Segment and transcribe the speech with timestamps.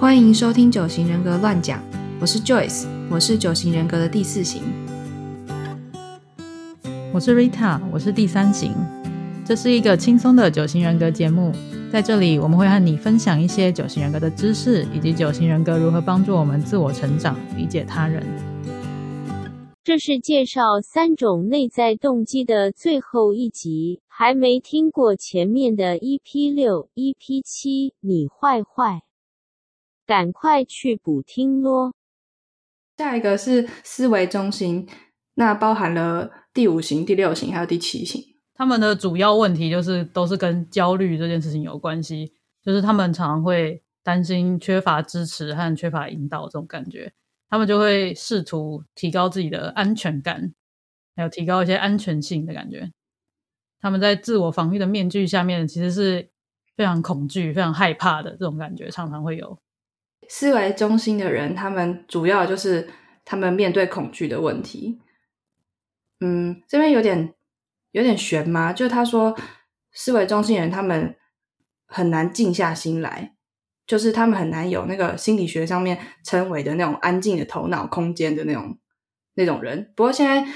[0.00, 1.78] 欢迎收听九型人格乱讲，
[2.22, 4.62] 我是 Joyce，我是九型人格的第四型。
[7.12, 8.72] 我是 Rita，我是第三型。
[9.44, 11.52] 这是一个轻松的九型人格节目，
[11.92, 18.26] 在这里我们会和你分享一些九型人格的知识，以及九型人格如何帮助我们自我成长、理解他人。
[19.84, 29.02] 这是介绍三种内在动机的最后一集，还没听过前面的 EP 六、EP 七，你坏坏，
[30.10, 31.92] 赶快去补听咯！
[32.96, 34.88] 下一个是思维中心，
[35.34, 38.20] 那包含了第五型、第六型还有第七型。
[38.52, 47.12] 他们的主要问题就是都是跟焦虑这件事情有关系，就是他们常常会担心缺乏支持和缺乏引导这种感觉。
[47.48, 50.52] 他们就会试图提高自己的安全感，
[51.14, 52.90] 还有提高一些安全性的感觉。
[53.80, 56.28] 他们在自我防御的面具下面，其实是
[56.76, 59.56] 非常恐惧、非常害怕的这种感觉，常常会有。
[60.30, 62.88] 思维中心的人，他们主要就是
[63.24, 65.00] 他们面对恐惧的问题。
[66.20, 67.34] 嗯，这边有点
[67.90, 68.72] 有点悬吗？
[68.72, 69.36] 就他说，
[69.92, 71.16] 思维中心人他们
[71.86, 73.34] 很难静下心来。
[73.86, 78.78] 就是他们很难有那个心理学上面称为的那种安静的头脑空间的那种
[79.34, 79.92] 那种人。
[79.96, 80.46] 不过现在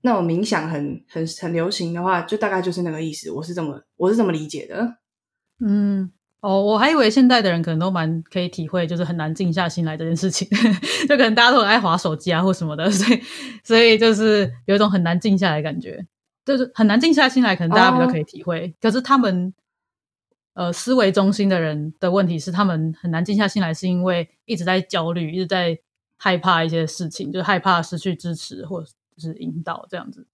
[0.00, 3.30] 那种冥想很很很流行的话，就大概就是那个意思。
[3.30, 4.96] 我是这么我是这么理解的。
[5.64, 6.10] 嗯，
[6.40, 10.48] 哦，我还以为现代的人可能都蛮可以体会，就是很难静下心来这件事情。
[11.08, 13.20] 就可能大家都很爱划手机啊或什么的，所以
[13.62, 16.06] 所以就是有一种很难静下来感觉，
[16.44, 18.74] 就是很难静下心来，可能大家比较可以体会。
[18.80, 19.52] 可是他们。
[20.52, 25.78] 呃，思维中心的人的问题是，他们很难静下心来，是因为一直在焦虑，一直在
[26.18, 30.26] 害怕一些事情，就害怕失去支持或者是引导这样子。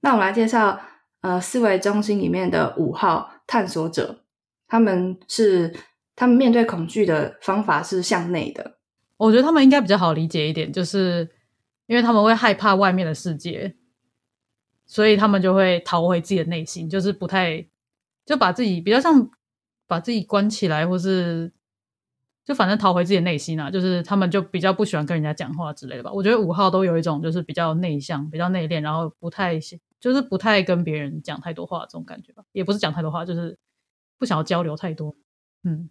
[0.00, 0.80] 那我们来介绍，
[1.20, 4.22] 呃，思维中心里面的五号探索者，
[4.68, 5.74] 他们是
[6.14, 8.78] 他们面对恐惧的方法是向内的。
[9.16, 11.28] 我觉得他们应该比较好理解一点，就是
[11.86, 13.74] 因为他们会害怕外面的世界，
[14.86, 17.66] 所以他们就会逃回自己的内心，就是不太
[18.24, 19.28] 就把自己比较像。
[19.90, 21.50] 把自己关起来，或是
[22.44, 26.12] 就反正逃回自己的内心啊，就是他们就比较不喜欢跟人家讲话之类的吧。
[26.12, 29.58] 我觉得五号都有一种就是比较内向、比较内敛，然后不太
[29.98, 32.44] 就是不太跟别人讲太多话这种感觉吧。
[32.52, 33.56] 也不是讲太多话，就是
[34.18, 35.14] 不想要交流太多。
[35.64, 35.88] 嗯，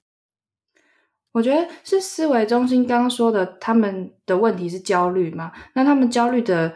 [1.32, 5.52] 我觉得是思维中心刚刚说的，他们的问题是焦虑嘛？
[5.74, 6.74] 那他们焦虑的。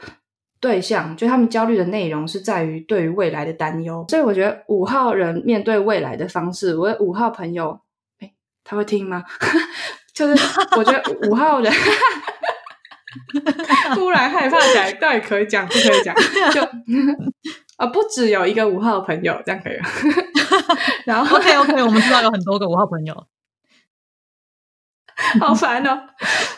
[0.61, 7.79] 对象就他们焦虑的内容是在于对于未来的担忧，所以我觉得五号人面对未来的方式，我五号朋友，
[8.19, 8.31] 哎，
[8.63, 9.23] 他会听吗？
[10.13, 10.34] 就是
[10.78, 11.73] 我觉得五号人
[13.95, 16.16] 突然害怕起来，到底可以讲不可以讲？
[16.53, 16.61] 就
[17.78, 19.90] 啊， 不只有一个五号朋友，这样可以吗？
[21.06, 23.28] 然后 OK OK，我们知道有很多个五号朋友，
[25.40, 26.02] 好烦哦！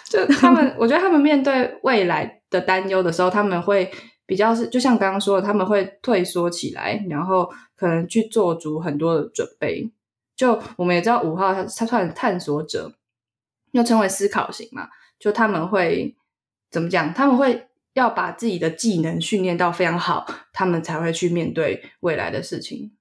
[0.09, 2.39] 就他们， 我觉得他们面对未来。
[2.53, 3.91] 的担忧的时候，他们会
[4.27, 9.91] 比较是，就像刚刚说的，他们会退缩起来，然后可能去做足很多的准备。
[10.35, 12.93] 就我们也知道五号他他算探索者，
[13.71, 14.87] 又称为思考型嘛，
[15.17, 16.15] 就他们会
[16.69, 17.11] 怎么讲？
[17.11, 22.95] 他们会要把自己的技能训练到非常好，他们才会去面对未来的事情。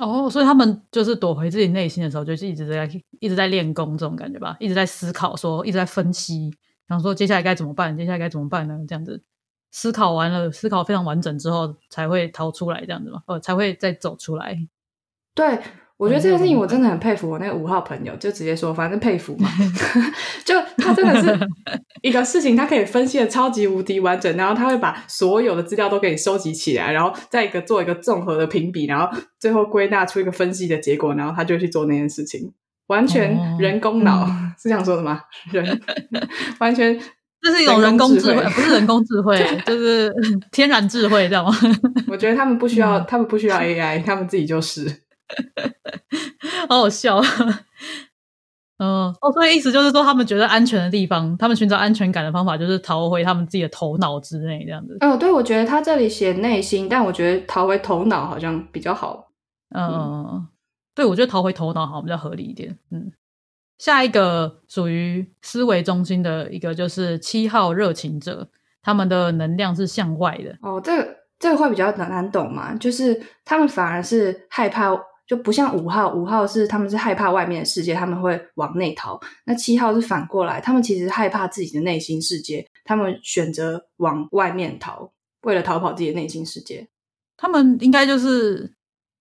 [0.00, 2.88] 哦，所以他们就是躲回自己内心的时候，就是一直在
[3.20, 6.54] 一直在练功这种感觉吧，一直在思考，说一直在分析。
[6.88, 7.96] 想说接下来该怎么办？
[7.96, 8.78] 接下来该怎么办呢？
[8.88, 9.22] 这样子
[9.70, 13.22] 思考完了，思考非常完整之后，才会逃出来这样子嘛？
[13.26, 14.56] 呃，才会再走出来。
[15.34, 15.60] 对，
[15.98, 19.48] 我觉得这件事情我真的很佩服我那个五号朋友，就直接说，反正佩服嘛。
[20.46, 21.38] 就他真的是
[22.02, 29.08] 一个事情，他可以分析的超级无敌完整，然后他会把所有的资料都给你收集起来，然后再一个做一个综合的评比，然后
[29.40, 32.52] 最后归纳出一个分析的结果，然后他就去做那件事情。
[32.86, 34.24] 完全人工脑
[34.56, 35.20] 是这样说的吗？
[35.50, 35.78] 人
[36.58, 36.98] 完全
[37.42, 40.10] 这是一种人工智慧，不是人工智慧，就是
[40.52, 41.52] 天然智慧，知道吗？
[42.08, 44.86] 我觉得他们不需要，他们不需要 AI，他们自己就是，
[46.68, 47.20] 好好笑。
[48.78, 54.96] 嗯，哦，所以意思就是说，他们觉得安全的地方，他们寻找安全感的方法，就是逃回他们自己的头脑之内，这样子。
[55.00, 59.30] 哦，对，我觉得他这里写内心，但我觉得逃回头脑好像比较好。
[59.74, 60.46] 嗯。
[60.94, 62.76] 对，我觉得逃回头脑好像比较合理一点。
[62.90, 63.12] 嗯，
[63.78, 68.48] 下一个属于思维中心的一个就是七号热情者，
[68.82, 70.56] 他们的能量是向外的。
[70.60, 72.74] 哦，这个这个会比较难难懂嘛？
[72.74, 74.90] 就是他们反而是害怕，
[75.28, 79.20] 就不像五号，五号是他们是害怕外面的世界，他们会往内逃。
[79.44, 86.88] 那七号是反过来，他们其实害怕自己的内心世界，他们选择往外面逃，为了逃跑自己的内心世界。
[87.36, 88.74] 他们应该就是。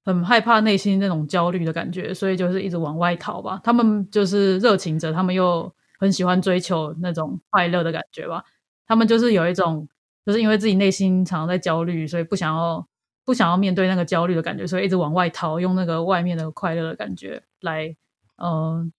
[0.07, 3.59] 很害怕内心那种焦虑的感觉，所以就是一直往外逃吧。
[3.62, 5.69] 他们就是热情者，他们又
[6.00, 8.42] 很喜欢追求那种快乐的感觉吧。
[8.88, 9.86] 他们就是有一种，
[10.25, 12.88] 就是因为自己内心常常在焦虑，所以不想要
[13.28, 17.94] 不想要面对那个焦虑的感觉，所以一直往外逃，用那个外面的快乐的感觉来，
[18.42, 18.94] 嗯，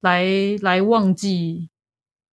[0.00, 0.24] 来
[0.62, 1.68] 来忘记，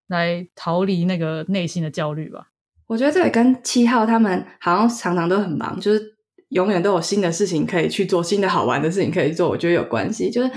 [0.06, 2.50] 来逃离那个内心的焦虑吧。
[2.86, 6.16] 我觉得这也跟七号他们好像常常都很忙，就是
[6.50, 9.50] 永远都有新的事情可以去做，新的好玩的事情可以做。
[9.50, 10.52] 我觉得有关系，就是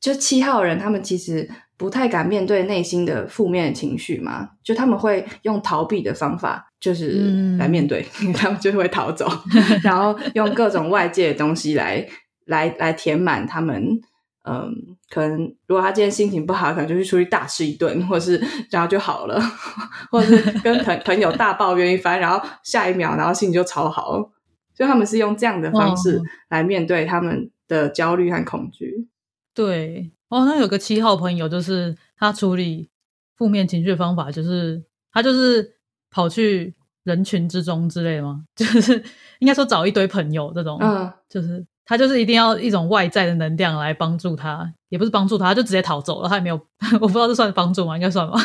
[0.00, 9.28] 就七号人他们其实不太敢面对内心的负面情绪嘛，就他们会用逃避的方法，就是来面对， 他们就会逃走，
[9.82, 12.06] 然后用各种外界的东西来
[12.46, 14.00] 来来填满他们。
[14.44, 14.74] 嗯，
[15.08, 15.38] 可能
[15.68, 19.40] 如果他今天心情不好，可能就去出去大吃一顿，或者是然后就好了，
[20.10, 24.32] 或者是跟朋朋友大抱怨一番，然后下一秒然后心情就超好。
[24.74, 29.06] 就他们是用这样的方式来面对他们的焦虑和恐惧。
[29.54, 32.88] 对，哦，那有个七号朋友，就是他处理
[33.36, 34.82] 负面情绪的方法，就是
[35.12, 35.76] 他就是
[36.10, 36.74] 跑去
[37.04, 38.44] 人群之中之类的吗？
[38.56, 39.04] 就是
[39.40, 41.64] 应该说找一堆朋友这种，嗯，就是。
[41.84, 46.28] 他就是一定要一种外在的能量来帮助他，也不是帮助他，就直接逃走了。
[46.28, 46.54] 他也没有，
[46.94, 47.96] 我不知道这算帮助吗？
[47.98, 48.38] 应该算吧。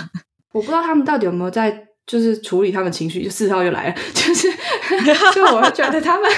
[0.54, 3.24] 我不知道他们到底有没有在，就是处理他们情绪。
[3.24, 4.48] 就四号又来了，就是，
[5.36, 6.30] 就我觉得他们，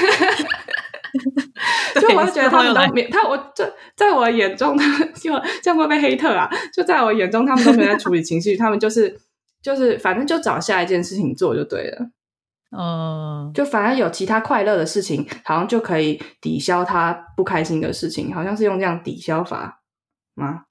[1.99, 3.65] 就我会觉得他们都没他，我就
[3.95, 6.49] 在我眼中，他们就这样会被黑特啊。
[6.73, 9.19] 就在我眼中，他们都没在处理情绪，他们就是
[9.61, 12.09] 就是反正就找下一件事情做就对了。
[12.77, 19.81] 嗯，就反而有其他快乐的事情，好像就可以抵消他不开心的事情，好像是用这样抵消法
[20.35, 20.65] 吗？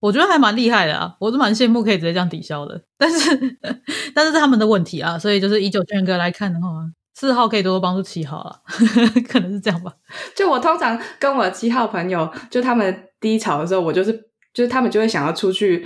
[0.00, 2.80] 我觉得还蛮厉害的啊，我都蛮羡慕可以直接这样抵消的。
[2.96, 3.58] 但是，
[4.14, 6.68] 但是是他们的问题啊，所以就是以九圈哥来看的话，
[7.18, 8.60] 四号可以多多帮助七号啊，
[9.28, 9.92] 可能是这样吧。
[10.36, 14.12] 就我通常跟我七号朋友，就他们低潮的时候，我就是
[14.54, 15.84] 就是他们就会想要出去。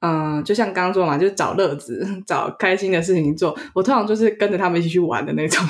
[0.00, 3.54] 嗯，就像刚刚说嘛，就是找乐子， 找开心的事情做。
[3.74, 5.62] 我通常就是跟着他们一起去玩的那种，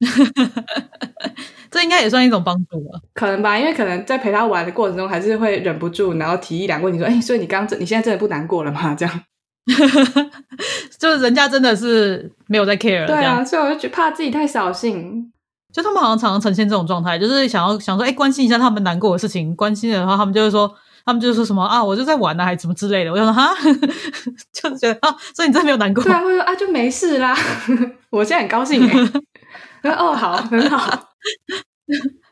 [1.70, 2.98] 这应该也算一种帮助吧？
[3.12, 9.20] 可能吧，因为可能在陪他玩的过程中，还是会忍不住，然后提一两个问题，说：“哎，所以你刚刚你现在真的不难过了吗？”这样，
[10.98, 13.06] 就是人家真的是没有在 care。
[13.06, 15.32] 对啊，所以我就觉怕自己太扫兴。
[15.72, 20.74] 就他们好像常常呈现这种状态，就是想要想说：“哎，关心一下他们难过的事情。”关心的话，他们就会说。
[21.06, 23.10] 他们就说什么啊，我就在玩呢，还是什么之类的。
[23.10, 23.54] 我就说哈，
[24.52, 26.04] 就是觉得啊，所以你真的没有难过？
[26.04, 27.34] 对啊，会说啊，就没事啦。
[28.10, 29.92] 我现在很高兴哎。
[29.92, 31.08] 哦，好，很好。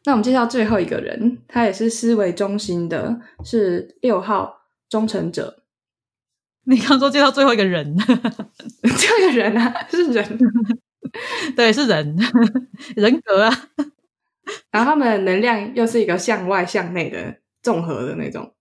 [0.04, 4.54] 那我们介绍最后一个人，他也是思维中心的，是六号
[4.90, 5.62] 忠诚者。
[6.68, 10.38] 你刚说介绍最后一个人， 最后一个人啊，是人，
[11.54, 12.16] 对，是人，
[12.96, 13.68] 人格啊。
[14.72, 18.52] 然后他们的能量又是一个向外向内的综合的那种。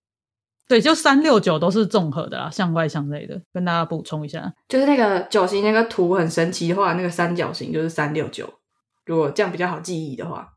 [0.67, 3.41] 对，就三六九都是综合的啦，向外向内的。
[3.53, 8.51] 跟大家补充一下，就是那个九型那个图很神奇的话，那个三角形就是三六九。
[9.05, 10.53] 如果这样比较好记忆的话，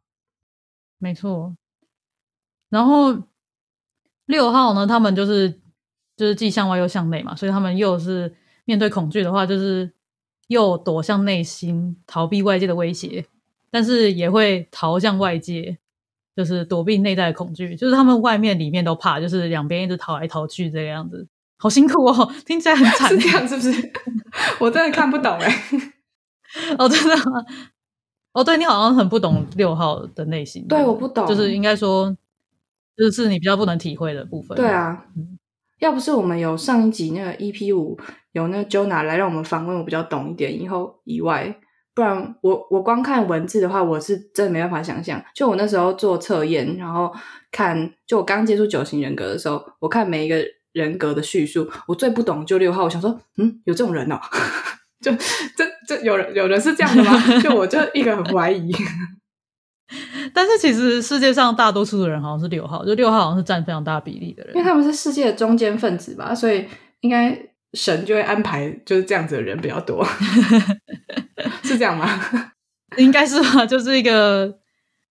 [0.99, 1.55] 没错。
[2.71, 3.23] 然后
[4.25, 5.61] 六号呢，他们就是
[6.19, 8.35] 就是既向外又向内嘛，所以他们又是
[8.67, 9.91] 面对恐惧的话，就是
[10.49, 13.25] 又躲向内心，逃避外界的威胁，
[13.71, 15.79] 但是也会逃向外界。
[16.37, 21.27] 就是躲避内在的恐惧，就是他们外面里面都怕，就是两边一直逃来逃去这个样子，
[21.57, 23.93] 好辛苦哦，听起来很惨， 是这样是不是？
[24.61, 25.53] 我真的看不懂哎。
[26.79, 27.45] 哦，真的吗？
[28.35, 32.17] 哦，对你好像很不懂六号的内心，对，我不懂，就是应该说，
[32.97, 34.57] 就是你比较不能体会的部分。
[34.57, 35.07] 对啊，
[35.79, 37.99] 要不是我们有上一集那个 EP 五
[38.33, 41.57] 有那个 Jona 来让我们访问，我比较懂一点，以后以外。
[41.95, 45.21] 不然我我光看文字的话，我是真的没办法想象。
[45.35, 47.13] 就我那时候做测验，然后
[47.51, 50.37] 看，就我刚接触九型人格的时候，我看每一个
[50.73, 52.85] 人格的叙述，我最不懂就六号。
[52.85, 54.21] 我想说，嗯，有这种人哦？
[55.03, 55.11] 就
[55.57, 57.13] 这这有人有人是这样的吗？
[57.43, 58.73] 就我就一个很怀疑。
[60.35, 66.67] 但是其实世界上大多数的人好像是六号，就六号好像是占非常大比例的人，因为他们是世界的中间分子吧，所以
[67.01, 67.39] 应该。
[67.75, 70.03] 神就会安排就是这样子的人比较多，
[71.63, 72.09] 是这样吗？
[72.97, 74.51] 应该是吧，就是一个，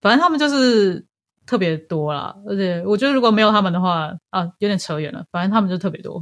[0.01, 1.05] 反正他们就是
[1.45, 2.33] 特别多啦。
[2.47, 5.23] 而且我觉得如果没有他们的话，啊，有点扯远了。
[5.31, 6.19] 反正他们就特别多，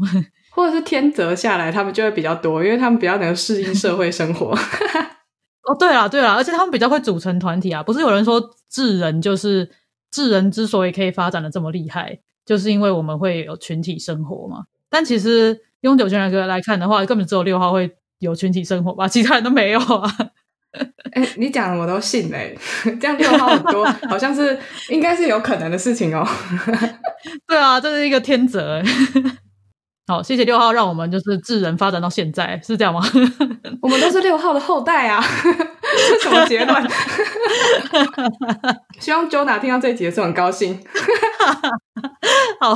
[0.52, 4.54] 或者是天择下来，他们就会比较多，因为他们比较能适应社会生活。
[5.66, 7.82] 哦，对了，对了，而且他们比较会组成团体啊。
[7.84, 9.70] 不是有人说智人就是
[10.12, 14.66] 智人之所以可以发展的这么厉害，就是因为我们会有群体生活嘛。
[14.90, 15.62] 但其实。
[15.82, 20.12] 用九圈人格来看的话，根本只有六号会有群体生活吧，其他人都没有啊。
[21.14, 22.58] 哎、你讲的我都信嘞、
[23.00, 24.58] 这样六号很多，好像是
[24.90, 26.28] 应该是有可能的事情哦。
[27.46, 28.82] 对啊，这是一个天责。
[30.08, 33.02] 好，谢谢六号，让我们就是智人发展到现在，是这样吗？
[33.82, 35.20] 我们都是六号的后代啊，
[36.10, 36.90] 这什么结论？
[39.00, 40.80] 希望 Jona 听到这一集的时候很高兴。
[42.60, 42.76] 好，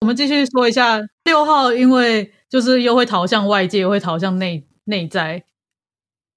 [0.00, 5.44] 我们继续说一下六号，因为就是又会逃向外界，又会逃向内内在，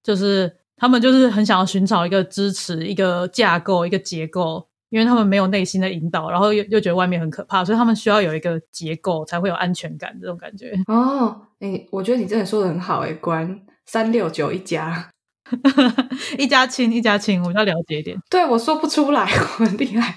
[0.02, 10.72] 就是他们就是很想要寻找一个支持、一个架构、一个结构，因为他们没有内心的引导，然后又又觉得外面很可怕，所以他们需要有一个结构才会有安全感这种感觉。
[10.88, 15.10] 哦，哎、我觉得你真的说的很好哎、果然三六九一家。
[16.36, 18.14] 一家亲，一家亲，我们要了解一点。
[18.28, 20.14] 对我说不出来，我很厉害。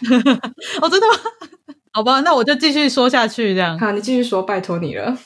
[0.82, 1.14] 哦，真的吗？
[1.94, 3.80] 好吧，那我就继续说下去，这样。
[3.80, 5.18] 好，你继续说，拜托你了。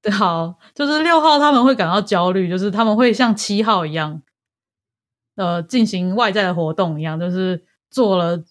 [0.00, 4.22] 对，好，就是六号他们会感到焦虑，就是他们会像七号一样，
[5.36, 8.42] 呃，进行外在的活动一样，就是做了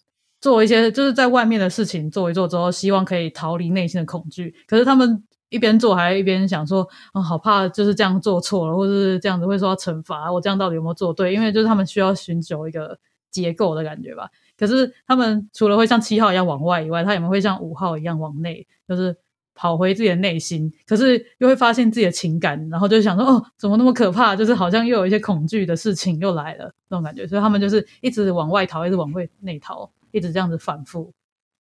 [0.42, 4.54] 做一些就是在外面的事情做一做之后，希望可以逃离内心的恐惧。
[4.68, 11.34] 可是他们一边做还一边想说，哦，好怕就是这样做错了，或者是这样子会受到惩罚，我这样到底有没有做对？
[11.34, 12.98] 因为就是他们需要寻求一个
[13.30, 14.30] 结构的感觉吧。
[14.58, 19.16] 可是他们除了会像七号一样往外以外，他也会像五号一样往内，就是
[19.54, 20.72] 跑回自己的内心。
[20.88, 24.36] 可是又会发现自己的情感，然后就想说，哦，怎么那么可怕？
[24.36, 27.28] 就是好像又有一些恐惧的事情又来了那种感觉。
[27.28, 31.14] 所以他们就是一直往外逃，一直往外内逃，一直这样子反复，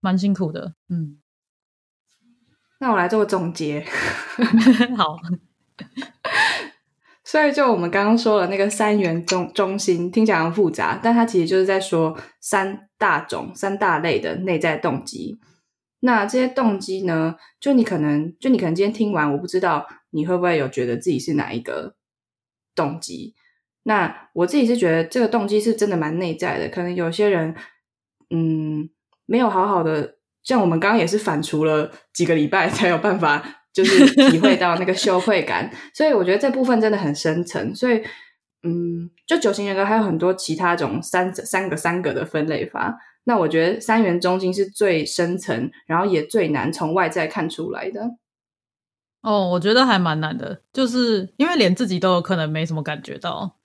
[0.00, 0.74] 蛮辛苦的。
[0.88, 1.18] 嗯，
[2.80, 3.84] 那我来做个总结。
[4.96, 5.16] 好，
[7.24, 15.38] 所以，就我们刚刚说了那个三元中中心，听起来很复杂，但它其实就是在说三大种、三大类的内在动机。
[16.00, 21.96] 那这些动机呢，就你可能，就你可能今天听完，我不知道你会不会有觉得自己是哪一个
[22.74, 23.34] 动机。
[23.82, 27.54] 那我自己是觉得这个动机是真的蛮内在的，可能有些人，
[28.30, 28.90] 嗯，
[29.26, 33.42] 没有好好的，像我们刚刚也是反刍了几个礼拜才有办法，
[33.72, 37.74] 就是体会到那个羞愧感， 所以我觉得这部分真的很深层。
[37.74, 38.02] 所以，
[38.62, 42.98] 嗯，就九型人格还有很多其他种三三个三个的分类法。
[43.24, 48.00] 那我觉得三元中心是最深层，然后也最难从外在看出来的。
[49.20, 53.57] 哦，我觉得还蛮难的，就是因为连自己都有可能没什么感觉到，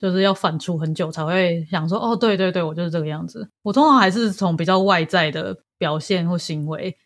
[0.00, 3.46] 就是要反刍很久才会想说，哦，对对对，我就是这个样子。
[3.62, 6.96] 我通常还是从比较外在的表现或行为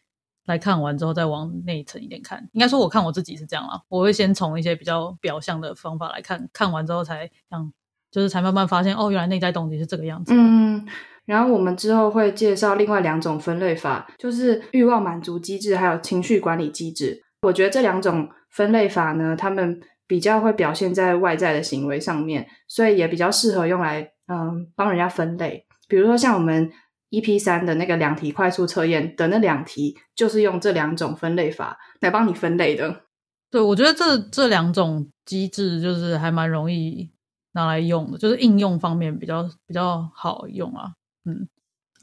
[0.47, 2.49] 来看完之后，再往内层一点看。
[2.53, 7.73] 应该说，我看我自己是这样啦，我会先从一些比较表象的方法来看，看完之后才想，
[8.13, 10.33] 就是才慢慢发现，哦，原来内在动机是这个样子。
[10.33, 10.87] 嗯，
[11.25, 17.23] 然后我们之后会介绍另外两种分类法，就是欲望满足机制还有情绪管理机制。
[17.43, 25.67] 我觉得这两种分类法呢，他们比较会表现在外在的行为上面，所以也比较适合用来嗯帮人家分类。
[25.89, 26.71] 比如说像我们
[27.11, 33.03] EP 三的那个两题快速测验的那两题，就是用这两种分类法来帮你分类的。
[33.51, 37.11] 对，我觉得这这两种机制就是还蛮容易
[37.53, 40.93] 拿来用的，就是应用方面比较比较好用啊。
[41.25, 41.47] 嗯，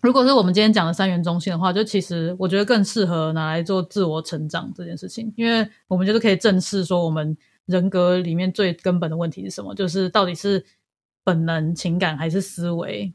[0.01, 7.35] 如果是我们今天讲的三元中心的话，就其实我觉得更适合拿来做自我成长这件事情，因为我们就是可以正视说我们
[7.71, 10.63] 人格里面最根本的问题是什么，就是到底是
[11.23, 13.11] 本能、情感还是思维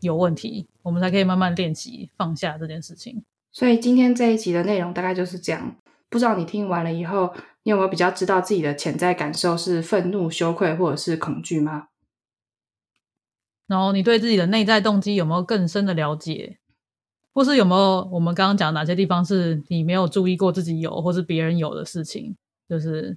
[0.00, 3.24] 有问题，我们才可以慢慢练习放下这件事情。
[3.50, 5.76] 所以今天这一集的内容大概就是这样。
[6.10, 7.32] 不知道你听完了以后，
[7.62, 11.88] 你有没有比较知道自己的潜在感受是愤怒、羞愧或者是恐惧吗？
[13.66, 16.58] 然后你对自己的内在动机有没有更深的了解，
[17.32, 22.36] 或是有没有我们刚刚讲哪些地方是你没有注意过自己有，或是别人有的事情，
[22.68, 23.16] 就是